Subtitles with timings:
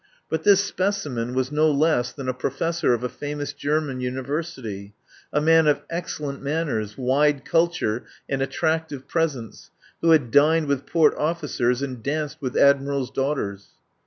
[0.31, 4.95] But this specimen was no less than a professor of a famous German University,
[5.31, 9.69] a man of excel lent manners, wide culture, and attractive presence,
[10.01, 13.73] who had dined with Port officers and danced with Admirals' daughters.